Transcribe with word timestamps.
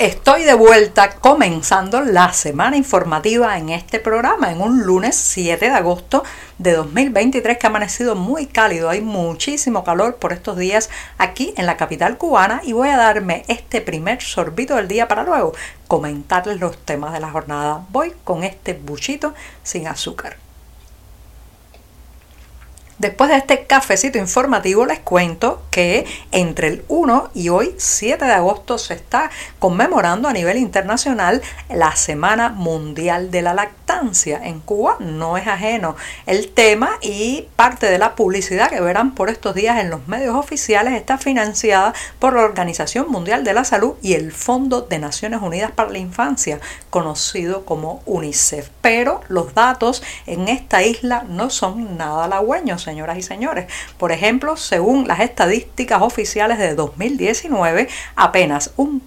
Estoy 0.00 0.44
de 0.44 0.54
vuelta 0.54 1.10
comenzando 1.10 2.00
la 2.00 2.32
semana 2.32 2.78
informativa 2.78 3.58
en 3.58 3.68
este 3.68 4.00
programa, 4.00 4.50
en 4.50 4.62
un 4.62 4.86
lunes 4.86 5.14
7 5.14 5.62
de 5.62 5.70
agosto 5.70 6.24
de 6.56 6.72
2023 6.72 7.58
que 7.58 7.66
ha 7.66 7.68
amanecido 7.68 8.16
muy 8.16 8.46
cálido. 8.46 8.88
Hay 8.88 9.02
muchísimo 9.02 9.84
calor 9.84 10.16
por 10.16 10.32
estos 10.32 10.56
días 10.56 10.88
aquí 11.18 11.52
en 11.58 11.66
la 11.66 11.76
capital 11.76 12.16
cubana 12.16 12.62
y 12.64 12.72
voy 12.72 12.88
a 12.88 12.96
darme 12.96 13.42
este 13.48 13.82
primer 13.82 14.22
sorbito 14.22 14.76
del 14.76 14.88
día 14.88 15.06
para 15.06 15.22
luego 15.22 15.52
comentarles 15.86 16.60
los 16.60 16.78
temas 16.78 17.12
de 17.12 17.20
la 17.20 17.30
jornada. 17.30 17.84
Voy 17.90 18.14
con 18.24 18.42
este 18.42 18.72
buchito 18.72 19.34
sin 19.62 19.86
azúcar. 19.86 20.38
Después 23.00 23.30
de 23.30 23.38
este 23.38 23.64
cafecito 23.64 24.18
informativo 24.18 24.84
les 24.84 24.98
cuento 24.98 25.62
que 25.70 26.04
entre 26.32 26.68
el 26.68 26.84
1 26.88 27.30
y 27.32 27.48
hoy 27.48 27.74
7 27.78 28.22
de 28.26 28.32
agosto 28.32 28.76
se 28.76 28.92
está 28.92 29.30
conmemorando 29.58 30.28
a 30.28 30.34
nivel 30.34 30.58
internacional 30.58 31.40
la 31.70 31.96
Semana 31.96 32.50
Mundial 32.50 33.30
de 33.30 33.40
la 33.40 33.54
Lactancia. 33.54 33.79
En 34.42 34.60
Cuba 34.60 34.96
no 35.00 35.36
es 35.36 35.48
ajeno 35.48 35.96
el 36.26 36.48
tema 36.48 36.90
y 37.02 37.48
parte 37.56 37.86
de 37.86 37.98
la 37.98 38.14
publicidad 38.14 38.70
que 38.70 38.80
verán 38.80 39.16
por 39.16 39.28
estos 39.28 39.54
días 39.54 39.80
en 39.80 39.90
los 39.90 40.06
medios 40.06 40.36
oficiales 40.36 40.94
está 40.94 41.18
financiada 41.18 41.92
por 42.20 42.34
la 42.34 42.42
Organización 42.42 43.10
Mundial 43.10 43.42
de 43.42 43.52
la 43.52 43.64
Salud 43.64 43.94
y 44.00 44.14
el 44.14 44.30
Fondo 44.30 44.82
de 44.82 45.00
Naciones 45.00 45.42
Unidas 45.42 45.72
para 45.72 45.90
la 45.90 45.98
Infancia, 45.98 46.60
conocido 46.88 47.64
como 47.64 48.02
UNICEF. 48.06 48.68
Pero 48.80 49.22
los 49.28 49.54
datos 49.54 50.04
en 50.26 50.48
esta 50.48 50.84
isla 50.84 51.24
no 51.28 51.50
son 51.50 51.98
nada 51.98 52.24
halagüeños 52.24 52.82
señoras 52.82 53.18
y 53.18 53.22
señores. 53.22 53.66
Por 53.98 54.12
ejemplo, 54.12 54.56
según 54.56 55.08
las 55.08 55.20
estadísticas 55.20 56.00
oficiales 56.02 56.58
de 56.58 56.76
2019, 56.76 57.88
apenas 58.14 58.70
un 58.76 59.00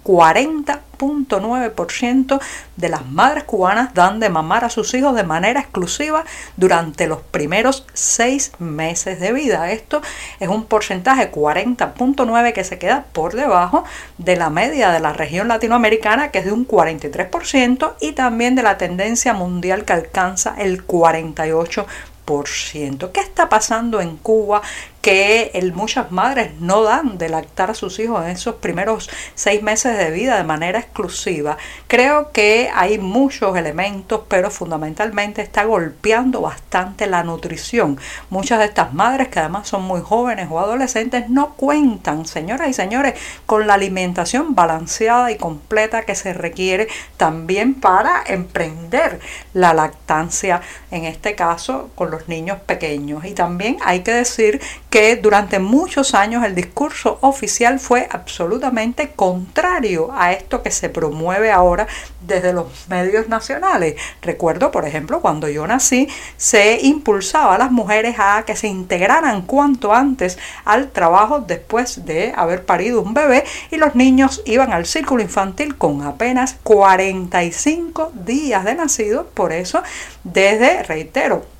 40.9% 0.97 2.39
de 2.75 2.89
las 2.89 3.05
madres 3.05 3.43
cubanas 3.43 3.93
dan 3.93 4.19
de 4.19 4.29
mamar 4.29 4.65
a 4.65 4.69
sus 4.69 4.93
hijos 4.93 5.15
de 5.15 5.23
manera 5.23 5.59
exclusiva 5.59 6.23
durante 6.57 7.07
los 7.07 7.21
primeros 7.21 7.85
seis 7.93 8.51
meses 8.59 9.19
de 9.19 9.33
vida. 9.33 9.71
Esto 9.71 10.01
es 10.39 10.49
un 10.49 10.65
porcentaje 10.65 11.31
40.9 11.31 12.53
que 12.53 12.63
se 12.63 12.77
queda 12.77 13.05
por 13.11 13.35
debajo 13.35 13.83
de 14.17 14.35
la 14.35 14.49
media 14.49 14.91
de 14.91 14.99
la 14.99 15.13
región 15.13 15.47
latinoamericana 15.47 16.31
que 16.31 16.39
es 16.39 16.45
de 16.45 16.51
un 16.51 16.67
43% 16.67 17.93
y 17.99 18.13
también 18.13 18.55
de 18.55 18.63
la 18.63 18.77
tendencia 18.77 19.33
mundial 19.33 19.85
que 19.85 19.93
alcanza 19.93 20.55
el 20.57 20.85
48%. 20.85 21.85
¿Qué 22.25 23.19
está 23.19 23.49
pasando 23.49 23.99
en 23.99 24.15
Cuba 24.15 24.61
que 25.03 25.51
muchas 25.75 26.13
madres 26.13 26.53
no 26.61 26.81
dan 26.81 27.17
de 27.17 27.27
lactar 27.27 27.69
a 27.69 27.73
sus 27.73 27.99
hijos 27.99 28.23
en 28.23 28.31
esos 28.31 28.55
primeros 28.55 29.09
seis 29.35 29.61
meses 29.61 29.97
de 29.97 30.11
vida 30.11 30.37
de 30.37 30.45
manera 30.45 30.79
exclusiva. 30.79 31.57
Creo 31.89 32.31
que 32.31 32.69
hay 32.73 32.99
muchos 32.99 33.57
elementos, 33.57 34.21
pero 34.29 34.49
fundamentalmente 34.49 35.41
está 35.41 35.65
golpeando 35.65 36.39
bastante 36.39 37.05
la 37.05 37.21
nutrición. 37.23 37.99
Muchas 38.29 38.59
de 38.59 38.65
estas 38.65 38.93
madres, 38.93 39.27
que 39.27 39.39
además 39.39 39.67
son 39.67 39.81
muy 39.83 39.99
jóvenes 39.99 40.47
o 40.49 40.57
adolescentes, 40.57 41.27
no 41.29 41.55
cuentan, 41.55 42.25
señoras 42.25 42.69
y 42.69 42.73
señores, 42.73 43.15
con 43.45 43.67
la 43.67 43.73
alimentación 43.73 44.55
balanceada 44.55 45.31
y 45.31 45.37
completa 45.37 46.03
que 46.03 46.15
se 46.15 46.31
requiere 46.31 46.87
también 47.17 47.73
para 47.73 48.23
emprender 48.25 49.19
la 49.53 49.73
lactancia, 49.73 50.61
en 50.91 51.03
este 51.03 51.35
caso 51.35 51.89
con 51.95 52.09
los 52.09 52.29
niños 52.29 52.59
pequeños. 52.61 53.25
Y 53.25 53.31
también 53.33 53.79
hay 53.83 53.99
que 53.99 54.13
decir 54.13 54.61
que 54.93 55.15
durante 55.15 55.57
muchos 55.57 56.13
años 56.13 56.45
el 56.45 56.53
discurso 56.53 57.17
oficial 57.21 57.79
fue 57.79 58.07
absolutamente 58.11 59.09
contrario 59.15 60.11
a 60.15 60.33
esto 60.33 60.61
que 60.61 60.69
se 60.69 60.87
promueve 60.87 61.51
ahora 61.51 61.87
desde 62.21 62.53
los 62.53 62.67
medios 62.89 63.27
nacionales. 63.27 63.95
Recuerdo, 64.21 64.69
por 64.69 64.85
ejemplo, 64.85 65.19
cuando 65.19 65.49
yo 65.49 65.65
nací, 65.65 66.07
se 66.37 66.79
impulsaba 66.83 67.55
a 67.55 67.57
las 67.57 67.71
mujeres 67.71 68.17
a 68.19 68.43
que 68.45 68.55
se 68.55 68.67
integraran 68.67 69.41
cuanto 69.41 69.95
antes 69.95 70.37
al 70.63 70.91
trabajo 70.91 71.39
después 71.39 72.05
de 72.05 72.31
haber 72.35 72.63
parido 72.63 73.01
un 73.01 73.15
bebé 73.15 73.45
y 73.71 73.77
los 73.77 73.95
niños 73.95 74.43
iban 74.45 74.73
al 74.73 74.85
círculo 74.85 75.23
infantil 75.23 75.75
con 75.75 76.03
apenas 76.03 76.57
45 76.61 78.11
días 78.13 78.63
de 78.63 78.75
nacido. 78.75 79.25
Por 79.33 79.53
eso, 79.53 79.81
desde, 80.23 80.83
reitero, 80.83 81.51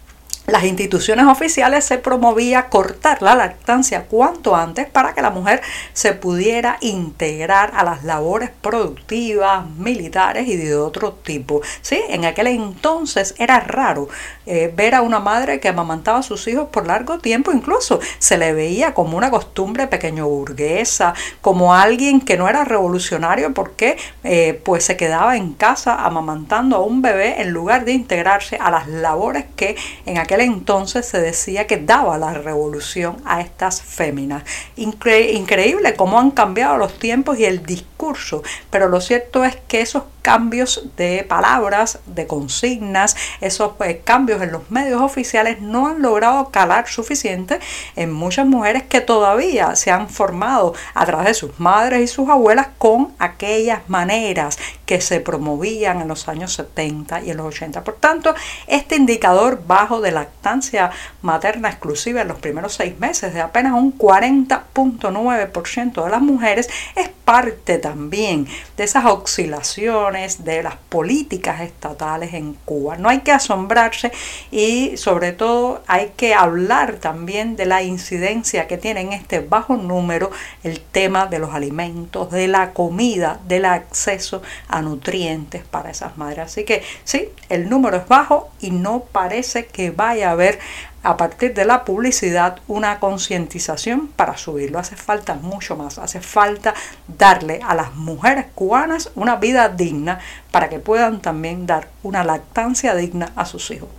las 0.46 0.66
instituciones 0.66 1.26
oficiales 1.26 1.86
se 1.86 1.98
promovía 1.98 2.68
cortar 2.68 3.22
la 3.22 3.34
lactancia 3.34 4.08
cuanto 4.08 4.58
antes 4.58 4.88
para 4.90 5.14
que 5.14 5.22
la 5.22 5.30
mujer 5.30 5.62
se 5.94 6.12
pudiera 6.12 6.78
integrar 6.82 7.72
a 7.76 7.86
las 7.86 8.04
labores 8.04 8.50
productivas, 8.62 9.66
militares 9.78 10.50
y 10.50 10.58
de 10.58 10.76
otro 10.76 11.14
tipo. 11.14 11.62
¿Sí? 11.82 12.02
En 12.10 12.26
aquel 12.26 12.48
entonces 12.48 13.36
era 13.38 13.62
raro 13.62 14.10
eh, 14.46 14.72
ver 14.76 14.96
a 14.96 15.02
una 15.02 15.20
madre 15.20 15.62
que 15.62 15.70
amamantaba 15.70 16.20
a 16.20 16.24
sus 16.24 16.46
hijos 16.50 16.68
por 16.70 16.88
largo 16.88 17.20
tiempo, 17.20 17.54
incluso 17.54 18.02
se 18.20 18.38
le 18.38 18.52
veía 18.52 18.94
como 18.94 19.18
una 19.18 19.32
costumbre 19.32 19.88
pequeño 19.88 20.28
burguesa, 20.28 21.14
como 21.40 21.74
alguien 21.74 22.20
que 22.20 22.36
no 22.36 22.50
era 22.50 22.66
revolucionario 22.66 23.54
porque 23.54 23.98
eh, 24.26 24.60
pues 24.66 24.84
se 24.84 24.98
quedaba 24.98 25.38
en 25.38 25.54
casa 25.54 26.04
amamantando 26.04 26.76
a 26.76 26.82
un 26.82 27.02
bebé 27.02 27.42
en 27.42 27.52
lugar 27.52 27.86
de 27.86 27.94
integrarse 27.94 28.58
a 28.58 28.70
las 28.70 28.90
labores 28.90 29.46
que 29.56 29.78
en 30.06 30.18
aquel 30.18 30.33
entonces 30.42 31.06
se 31.06 31.20
decía 31.20 31.68
que 31.68 31.78
daba 31.78 32.18
la 32.18 32.34
revolución 32.34 33.18
a 33.26 33.42
estas 33.42 33.82
féminas. 33.82 34.44
increíble 34.76 35.96
cómo 35.96 36.20
han 36.20 36.32
cambiado 36.32 36.78
los 36.78 36.98
tiempos 37.00 37.40
y 37.40 37.46
el 37.46 37.66
discurso, 37.66 38.44
pero 38.70 38.88
lo 38.90 39.02
cierto 39.02 39.44
es 39.44 39.56
que 39.68 39.82
esos 39.82 40.04
cambios 40.24 40.88
de 40.96 41.24
palabras, 41.28 42.00
de 42.08 42.26
consignas, 42.26 43.16
esos 43.42 43.74
pues, 43.78 43.98
cambios 44.04 44.42
en 44.42 44.54
los 44.54 44.72
medios 44.72 45.02
oficiales 45.02 45.62
no 45.62 45.88
han 45.88 46.02
logrado 46.02 46.50
calar 46.50 46.88
suficiente 46.88 47.60
en 47.96 48.12
muchas 48.12 48.48
mujeres 48.48 48.82
que 48.84 49.02
todavía 49.02 49.76
se 49.76 49.92
han 49.92 50.10
formado 50.10 50.74
a 50.94 51.06
través 51.06 51.28
de 51.28 51.34
sus 51.34 51.60
madres 51.60 52.02
y 52.02 52.08
sus 52.08 52.30
abuelas 52.30 52.70
con 52.78 53.14
aquellas 53.20 53.90
maneras 53.90 54.58
que 54.86 55.02
se 55.02 55.20
promovían 55.20 56.02
en 56.02 56.08
los 56.08 56.30
años 56.30 56.54
70 56.54 57.24
y 57.24 57.32
en 57.32 57.38
los 57.38 57.48
80. 57.48 57.84
Por 57.84 57.96
tanto, 57.96 58.34
este 58.68 58.96
indicador 58.96 59.64
bajo 59.68 60.00
de 60.00 60.12
lactancia 60.12 60.92
materna 61.22 61.70
exclusiva 61.70 62.22
en 62.22 62.30
los 62.30 62.40
primeros 62.40 62.76
seis 62.76 62.98
meses 62.98 63.34
de 63.34 63.42
apenas 63.42 63.74
un 63.74 63.98
40.9% 63.98 66.04
de 66.04 66.10
las 66.10 66.22
mujeres 66.22 66.70
es 66.96 67.10
parte 67.26 67.78
también 67.78 68.48
de 68.78 68.84
esas 68.84 69.06
oscilaciones 69.06 70.13
de 70.14 70.62
las 70.62 70.76
políticas 70.76 71.62
estatales 71.62 72.36
en 72.36 72.54
Cuba. 72.54 72.98
No 72.98 73.10
hay 73.10 73.22
que 73.22 73.32
asombrarse 73.32 74.12
y 74.52 74.96
sobre 74.96 75.32
todo 75.32 75.82
hay 75.88 76.12
que 76.16 76.36
hablar 76.36 76.98
también 76.98 77.56
de 77.56 77.66
la 77.66 77.82
incidencia 77.82 78.68
que 78.68 78.78
tiene 78.78 79.02
en 79.02 79.14
este 79.14 79.40
bajo 79.40 79.76
número 79.76 80.30
el 80.64 80.80
tema 80.80 81.26
de 81.26 81.40
los 81.40 81.54
alimentos, 81.54 82.30
de 82.30 82.48
la 82.48 82.74
comida, 82.74 83.40
del 83.48 83.66
acceso 83.66 84.44
a 84.68 84.84
nutrientes 84.84 85.64
para 85.64 85.90
esas 85.90 86.16
madres. 86.16 86.46
Así 86.46 86.64
que 86.64 86.84
sí, 87.04 87.30
el 87.50 87.70
número 87.70 87.98
es 87.98 88.08
bajo 88.08 88.50
y 88.62 88.70
no 88.70 89.06
parece 89.12 89.66
que 89.66 89.90
vaya 89.90 90.30
a 90.30 90.34
haber 90.34 90.60
a 91.04 91.18
partir 91.18 91.54
de 91.54 91.66
la 91.66 91.86
publicidad 91.86 92.60
una 92.68 93.00
concientización 93.00 94.08
para 94.08 94.38
subirlo. 94.38 94.80
Hace 94.80 94.96
falta 94.96 95.36
mucho 95.36 95.76
más, 95.76 96.00
hace 96.00 96.22
falta 96.22 96.74
darle 97.08 97.60
a 97.64 97.76
las 97.76 97.94
mujeres 97.96 98.46
cubanas 98.56 99.12
una 99.16 99.36
vida 99.36 99.70
digna 99.70 100.20
para 100.52 100.70
que 100.70 100.80
puedan 100.80 101.22
también 101.22 101.68
dar 101.68 101.90
una 102.02 102.24
lactancia 102.24 102.96
digna 102.96 103.32
a 103.36 103.46
sus 103.46 103.70
hijos. 103.72 103.90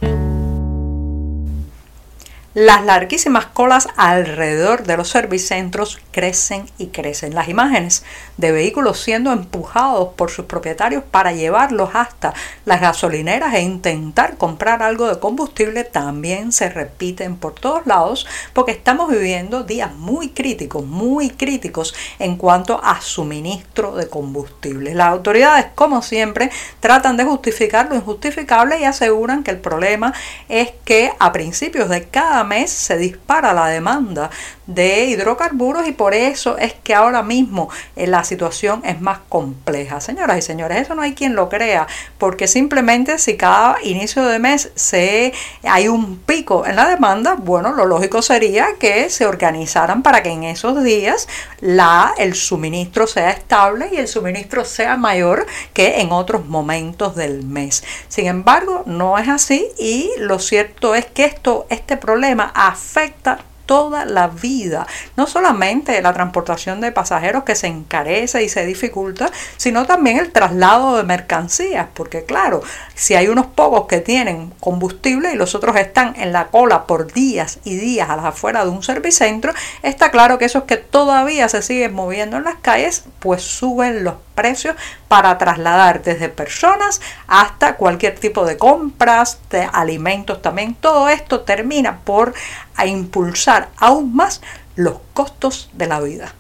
Las 2.55 2.85
larguísimas 2.85 3.47
colas 3.47 3.89
alrededor 3.97 4.85
de 4.85 4.97
los 4.97 5.09
servicentros 5.09 5.99
crecen 6.13 6.67
y 6.79 6.87
crecen. 6.87 7.35
Las 7.35 7.49
imágenes 7.49 8.05
de 8.37 8.53
vehículos 8.53 9.01
siendo 9.01 9.33
empujados 9.33 10.11
por 10.15 10.31
sus 10.31 10.45
propietarios 10.45 11.03
para 11.03 11.33
llevarlos 11.33 11.91
hasta 11.95 12.33
las 12.65 12.81
gasolineras 12.81 13.55
e 13.55 13.63
intentar 13.63 14.37
comprar 14.37 14.85
algo 14.85 15.09
de 15.09 15.19
combustible 15.19 15.83
también 15.83 16.53
se 16.53 16.69
repiten 16.69 17.39
por 17.39 17.55
todos 17.55 17.89
lados 17.89 18.25
porque 18.53 18.71
estamos 18.71 19.11
viviendo 19.11 19.65
días 19.65 19.93
muy 19.93 20.29
críticos, 20.29 20.87
muy 20.87 21.31
críticos 21.31 21.93
en 22.21 22.37
cuanto 22.37 22.81
a 22.85 23.01
suministro 23.01 23.97
de 23.97 24.09
combustible. 24.09 24.95
Las 24.95 25.09
autoridades, 25.09 25.67
como 25.75 26.03
siempre, 26.03 26.53
tratan 26.79 27.17
de 27.17 27.25
justificar 27.25 27.89
lo 27.89 27.97
injustificable 27.97 28.79
y 28.79 28.85
aseguran 28.85 29.43
que 29.43 29.51
el 29.51 29.59
problema 29.59 30.15
es 30.49 30.71
que 30.85 31.13
a 31.19 31.33
principios 31.33 31.89
de 31.89 32.05
cada 32.05 32.44
mes 32.45 32.71
se 32.71 32.97
dispara 32.97 33.53
la 33.53 33.67
demanda 33.67 34.31
de 34.67 35.05
hidrocarburos 35.07 35.87
y 35.87 35.93
por 35.93 36.15
eso 36.15 36.57
es 36.57 36.73
que 36.73 36.95
ahora 36.95 37.23
mismo 37.23 37.69
eh, 37.97 38.07
la 38.07 38.25
situación 38.25 38.83
es 38.85 39.01
más 39.01 39.19
compleja. 39.29 40.01
Señoras 40.01 40.39
y 40.39 40.43
señores, 40.43 40.79
eso 40.79 40.95
no 40.95 41.03
hay 41.03 41.15
quien 41.15 41.35
lo 41.35 41.49
crea, 41.49 41.87
porque 42.19 42.47
simplemente 42.47 43.19
si 43.19 43.37
cada 43.37 43.77
inicio 43.83 44.25
de 44.25 44.39
mes 44.39 44.71
se 44.75 45.33
hay 45.65 45.89
un 45.89 46.19
pico 46.19 46.67
en 46.67 46.77
la 46.77 46.89
demanda, 46.89 47.35
bueno, 47.35 47.73
lo 47.73 47.85
lógico 47.85 48.23
sería 48.23 48.69
que 48.79 49.11
se 49.11 49.27
organizaran 49.27 50.03
para 50.03 50.23
que 50.23 50.31
en 50.31 50.45
esos 50.45 50.83
días 50.83 51.29
la 51.61 52.15
el 52.19 52.35
suministro 52.35 53.07
sea 53.07 53.31
estable 53.31 53.91
y 53.93 53.97
el 53.97 54.09
suministro 54.09 54.65
sea 54.65 54.97
mayor 54.97 55.47
que 55.73 56.01
en 56.01 56.13
otros 56.13 56.47
momentos 56.47 57.17
del 57.17 57.45
mes. 57.45 57.85
Sin 58.09 58.27
embargo, 58.27 58.83
no 58.87 59.19
es 59.19 59.29
así 59.29 59.69
y 59.79 60.11
lo 60.19 60.39
cierto 60.39 60.95
es 60.95 61.07
que 61.07 61.25
esto 61.25 61.67
este 61.69 61.97
problema 61.97 62.34
afecta 62.43 63.39
toda 63.67 64.05
la 64.05 64.29
vida. 64.29 64.87
No 65.17 65.27
solamente 65.27 66.01
la 66.03 66.13
transportación 66.13 66.81
de 66.81 66.93
pasajeros 66.93 67.45
que 67.45 67.55
se 67.55 67.67
encarece 67.67 68.43
y 68.43 68.49
se 68.49 68.67
dificulta, 68.67 69.31
sino 69.57 69.87
también 69.87 70.19
el 70.19 70.33
traslado 70.33 70.97
de 70.97 71.03
mercancías, 71.03 71.87
porque 71.95 72.25
claro, 72.25 72.63
si 72.95 73.15
hay 73.15 73.29
unos 73.29 73.47
pocos 73.47 73.87
que 73.87 74.01
tienen 74.01 74.53
combustible 74.61 75.33
y 75.33 75.37
los 75.37 75.55
otros 75.55 75.77
están 75.77 76.15
en 76.17 76.33
la 76.33 76.49
cola 76.49 76.87
por 76.87 77.13
días 77.13 77.59
y 77.65 77.77
días 77.77 78.11
a 78.11 78.17
las 78.17 78.27
afueras 78.27 78.65
de 78.65 78.71
un 78.71 78.83
servicentro, 78.83 79.53
está 79.83 80.11
claro 80.11 80.39
que 80.39 80.45
esos 80.45 80.65
que 80.65 80.77
todavía 80.77 81.49
se 81.49 81.63
siguen 81.63 81.95
moviendo 81.95 82.37
en 82.37 82.45
las 82.45 82.57
calles, 82.57 83.05
pues 83.21 83.43
suben 83.43 84.05
los 84.05 84.15
precios 84.35 84.75
para 85.09 85.39
trasladar 85.39 86.03
desde 86.03 86.29
personas 86.29 87.01
hasta 87.27 87.77
cualquier 87.77 88.19
tipo 88.19 88.45
de 88.45 88.57
compras, 88.57 89.39
de 89.51 89.69
alimentos 89.73 90.43
también. 90.43 90.75
Todo 90.75 91.09
esto 91.09 91.41
termina 91.41 92.01
por 92.01 92.35
impulsar 92.87 93.71
aún 93.77 94.15
más 94.15 94.41
los 94.77 94.97
costos 95.13 95.71
de 95.73 95.87
la 95.87 96.01
vida. 96.01 96.35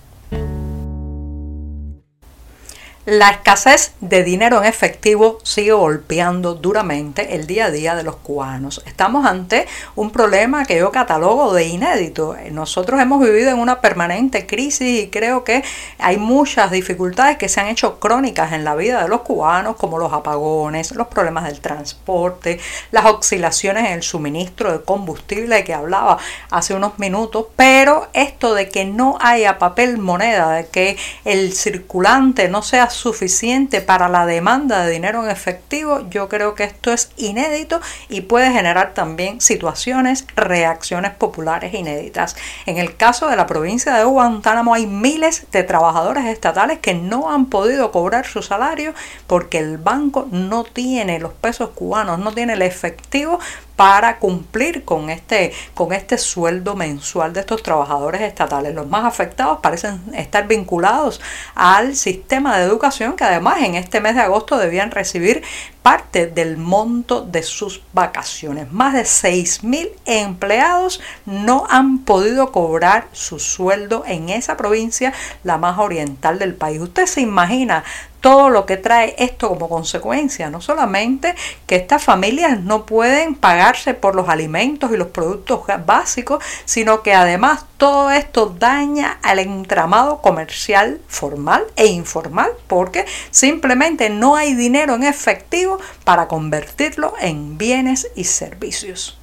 La 3.06 3.28
escasez 3.28 3.92
de 4.00 4.24
dinero 4.24 4.56
en 4.56 4.64
efectivo 4.64 5.38
sigue 5.42 5.72
golpeando 5.72 6.54
duramente 6.54 7.34
el 7.34 7.46
día 7.46 7.66
a 7.66 7.70
día 7.70 7.94
de 7.94 8.02
los 8.02 8.16
cubanos. 8.16 8.82
Estamos 8.86 9.26
ante 9.26 9.66
un 9.94 10.10
problema 10.10 10.64
que 10.64 10.78
yo 10.78 10.90
catalogo 10.90 11.52
de 11.52 11.66
inédito. 11.66 12.34
Nosotros 12.50 12.98
hemos 12.98 13.22
vivido 13.22 13.50
en 13.50 13.58
una 13.58 13.82
permanente 13.82 14.46
crisis 14.46 15.02
y 15.02 15.10
creo 15.10 15.44
que 15.44 15.62
hay 15.98 16.16
muchas 16.16 16.70
dificultades 16.70 17.36
que 17.36 17.50
se 17.50 17.60
han 17.60 17.66
hecho 17.66 18.00
crónicas 18.00 18.54
en 18.54 18.64
la 18.64 18.74
vida 18.74 19.02
de 19.02 19.08
los 19.10 19.20
cubanos, 19.20 19.76
como 19.76 19.98
los 19.98 20.14
apagones, 20.14 20.92
los 20.92 21.08
problemas 21.08 21.44
del 21.44 21.60
transporte, 21.60 22.58
las 22.90 23.04
oscilaciones 23.04 23.84
en 23.84 23.92
el 23.92 24.02
suministro 24.02 24.72
de 24.72 24.82
combustible 24.82 25.62
que 25.62 25.74
hablaba 25.74 26.16
hace 26.50 26.72
unos 26.72 26.98
minutos. 26.98 27.48
Pero 27.54 28.08
esto 28.14 28.54
de 28.54 28.70
que 28.70 28.86
no 28.86 29.18
haya 29.20 29.58
papel 29.58 29.98
moneda, 29.98 30.52
de 30.52 30.68
que 30.68 30.96
el 31.26 31.52
circulante 31.52 32.48
no 32.48 32.62
sea 32.62 32.93
suficiente 32.94 33.80
para 33.80 34.08
la 34.08 34.26
demanda 34.26 34.84
de 34.84 34.92
dinero 34.92 35.24
en 35.24 35.30
efectivo, 35.30 36.08
yo 36.10 36.28
creo 36.28 36.54
que 36.54 36.64
esto 36.64 36.92
es 36.92 37.10
inédito 37.16 37.80
y 38.08 38.22
puede 38.22 38.50
generar 38.50 38.94
también 38.94 39.40
situaciones, 39.40 40.26
reacciones 40.36 41.12
populares 41.12 41.74
inéditas. 41.74 42.36
En 42.66 42.78
el 42.78 42.96
caso 42.96 43.28
de 43.28 43.36
la 43.36 43.46
provincia 43.46 43.94
de 43.94 44.04
Guantánamo 44.04 44.74
hay 44.74 44.86
miles 44.86 45.46
de 45.52 45.62
trabajadores 45.62 46.24
estatales 46.26 46.78
que 46.78 46.94
no 46.94 47.30
han 47.30 47.46
podido 47.46 47.90
cobrar 47.90 48.26
su 48.26 48.42
salario 48.42 48.94
porque 49.26 49.58
el 49.58 49.78
banco 49.78 50.28
no 50.30 50.64
tiene 50.64 51.18
los 51.18 51.32
pesos 51.32 51.70
cubanos, 51.70 52.18
no 52.18 52.32
tiene 52.32 52.54
el 52.54 52.62
efectivo 52.62 53.38
para 53.76 54.18
cumplir 54.18 54.84
con 54.84 55.10
este, 55.10 55.52
con 55.74 55.92
este 55.92 56.18
sueldo 56.18 56.76
mensual 56.76 57.32
de 57.32 57.40
estos 57.40 57.62
trabajadores 57.62 58.20
estatales. 58.20 58.74
Los 58.74 58.88
más 58.88 59.04
afectados 59.04 59.58
parecen 59.60 60.00
estar 60.14 60.46
vinculados 60.46 61.20
al 61.54 61.96
sistema 61.96 62.56
de 62.56 62.64
educación 62.64 63.16
que 63.16 63.24
además 63.24 63.62
en 63.62 63.74
este 63.74 64.00
mes 64.00 64.14
de 64.14 64.22
agosto 64.22 64.58
debían 64.58 64.90
recibir 64.90 65.42
parte 65.82 66.26
del 66.26 66.56
monto 66.56 67.20
de 67.20 67.42
sus 67.42 67.82
vacaciones. 67.92 68.72
Más 68.72 68.94
de 68.94 69.02
6.000 69.02 69.90
empleados 70.06 71.00
no 71.26 71.66
han 71.68 71.98
podido 71.98 72.52
cobrar 72.52 73.08
su 73.12 73.38
sueldo 73.38 74.02
en 74.06 74.30
esa 74.30 74.56
provincia, 74.56 75.12
la 75.42 75.58
más 75.58 75.78
oriental 75.78 76.38
del 76.38 76.54
país. 76.54 76.80
Usted 76.80 77.04
se 77.04 77.20
imagina 77.20 77.84
todo 78.24 78.48
lo 78.48 78.64
que 78.64 78.78
trae 78.78 79.14
esto 79.18 79.50
como 79.50 79.68
consecuencia. 79.68 80.48
No 80.48 80.62
solamente 80.62 81.34
que 81.66 81.76
estas 81.76 82.02
familias 82.02 82.58
no 82.58 82.86
pueden 82.86 83.34
pagarse 83.34 83.92
por 83.92 84.14
los 84.14 84.30
alimentos 84.30 84.90
y 84.90 84.96
los 84.96 85.08
productos 85.08 85.60
básicos, 85.84 86.42
sino 86.64 87.02
que 87.02 87.12
además 87.12 87.66
todo 87.76 88.10
esto 88.10 88.56
daña 88.58 89.18
al 89.22 89.40
entramado 89.40 90.22
comercial 90.22 91.02
formal 91.06 91.66
e 91.76 91.88
informal 91.88 92.50
porque 92.66 93.04
simplemente 93.30 94.08
no 94.08 94.36
hay 94.36 94.54
dinero 94.54 94.94
en 94.94 95.02
efectivo 95.02 95.78
para 96.04 96.26
convertirlo 96.26 97.12
en 97.20 97.58
bienes 97.58 98.08
y 98.16 98.24
servicios. 98.24 99.18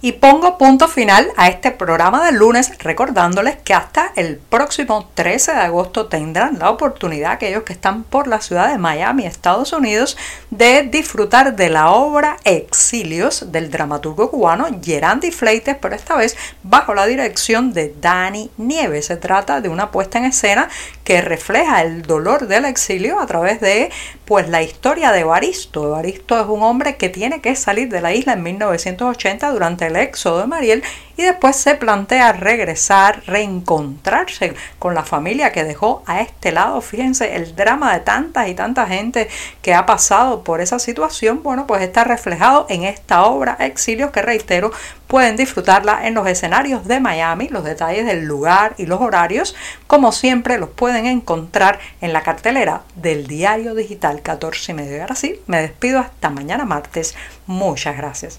Y 0.00 0.12
pongo 0.12 0.58
punto 0.58 0.86
final 0.86 1.28
a 1.36 1.48
este 1.48 1.72
programa 1.72 2.24
del 2.24 2.36
lunes 2.36 2.78
recordándoles 2.78 3.56
que 3.56 3.74
hasta 3.74 4.12
el 4.14 4.36
próximo 4.36 5.10
13 5.14 5.54
de 5.54 5.58
agosto 5.58 6.06
tendrán 6.06 6.60
la 6.60 6.70
oportunidad 6.70 7.32
aquellos 7.32 7.64
que 7.64 7.72
están 7.72 8.04
por 8.04 8.28
la 8.28 8.40
ciudad 8.40 8.70
de 8.70 8.78
Miami, 8.78 9.26
Estados 9.26 9.72
Unidos, 9.72 10.16
de 10.50 10.84
disfrutar 10.84 11.56
de 11.56 11.68
la 11.68 11.90
obra 11.90 12.36
Exilios 12.44 13.50
del 13.50 13.72
dramaturgo 13.72 14.30
cubano 14.30 14.68
Gerandi 14.80 15.32
Fleites, 15.32 15.76
pero 15.80 15.96
esta 15.96 16.14
vez 16.14 16.36
bajo 16.62 16.94
la 16.94 17.06
dirección 17.06 17.72
de 17.72 17.92
Dani 18.00 18.52
Nieves. 18.56 19.06
Se 19.06 19.16
trata 19.16 19.60
de 19.60 19.68
una 19.68 19.90
puesta 19.90 20.18
en 20.18 20.26
escena 20.26 20.68
que 21.02 21.22
refleja 21.22 21.82
el 21.82 22.02
dolor 22.02 22.46
del 22.46 22.66
exilio 22.66 23.18
a 23.18 23.26
través 23.26 23.60
de 23.60 23.90
pues 24.28 24.46
la 24.50 24.62
historia 24.62 25.10
de 25.10 25.20
Evaristo. 25.20 25.86
Evaristo 25.86 26.38
es 26.38 26.46
un 26.46 26.62
hombre 26.62 26.98
que 26.98 27.08
tiene 27.08 27.40
que 27.40 27.56
salir 27.56 27.88
de 27.88 28.02
la 28.02 28.12
isla 28.12 28.34
en 28.34 28.42
1980 28.42 29.50
durante 29.50 29.86
el 29.86 29.96
éxodo 29.96 30.40
de 30.40 30.46
Mariel 30.46 30.82
y 31.18 31.24
después 31.24 31.56
se 31.56 31.74
plantea 31.74 32.30
regresar, 32.30 33.24
reencontrarse 33.26 34.54
con 34.78 34.94
la 34.94 35.02
familia 35.02 35.50
que 35.50 35.64
dejó 35.64 36.04
a 36.06 36.20
este 36.20 36.52
lado. 36.52 36.80
Fíjense 36.80 37.34
el 37.34 37.56
drama 37.56 37.92
de 37.92 38.00
tantas 38.00 38.48
y 38.48 38.54
tanta 38.54 38.86
gente 38.86 39.28
que 39.60 39.74
ha 39.74 39.84
pasado 39.84 40.44
por 40.44 40.60
esa 40.60 40.78
situación, 40.78 41.42
bueno, 41.42 41.66
pues 41.66 41.82
está 41.82 42.04
reflejado 42.04 42.66
en 42.68 42.84
esta 42.84 43.24
obra 43.24 43.56
Exilios 43.58 44.12
que 44.12 44.22
reitero, 44.22 44.70
pueden 45.08 45.36
disfrutarla 45.36 46.06
en 46.06 46.14
los 46.14 46.28
escenarios 46.28 46.86
de 46.86 47.00
Miami. 47.00 47.48
Los 47.48 47.64
detalles 47.64 48.06
del 48.06 48.24
lugar 48.24 48.74
y 48.78 48.86
los 48.86 49.00
horarios, 49.00 49.56
como 49.88 50.12
siempre, 50.12 50.56
los 50.56 50.68
pueden 50.68 51.06
encontrar 51.06 51.80
en 52.00 52.12
la 52.12 52.22
cartelera 52.22 52.82
del 52.94 53.26
diario 53.26 53.74
digital 53.74 54.22
14 54.22 54.70
y 54.70 54.74
medio. 54.76 55.02
ahora 55.02 55.16
sí, 55.16 55.40
me 55.48 55.60
despido 55.60 55.98
hasta 55.98 56.30
mañana 56.30 56.64
martes. 56.64 57.16
Muchas 57.46 57.96
gracias. 57.96 58.38